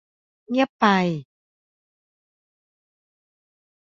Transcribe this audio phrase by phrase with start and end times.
[0.49, 0.85] เงียบไป